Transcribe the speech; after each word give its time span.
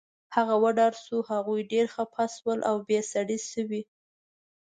هغه 0.35 0.55
وډار 0.63 0.93
شو، 1.03 1.17
هغوی 1.31 1.61
ډېر 1.71 1.85
خفه 1.95 2.25
شول، 2.35 2.59
اوبې 2.71 2.99
سړې 3.11 3.37
شوې 3.51 3.81